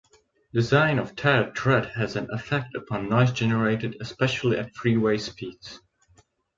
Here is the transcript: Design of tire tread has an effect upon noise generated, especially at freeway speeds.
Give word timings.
Design 0.51 0.97
of 0.97 1.15
tire 1.15 1.51
tread 1.51 1.85
has 1.95 2.15
an 2.15 2.27
effect 2.31 2.73
upon 2.73 3.07
noise 3.07 3.31
generated, 3.31 3.97
especially 3.99 4.57
at 4.57 4.73
freeway 4.73 5.19
speeds. 5.19 5.79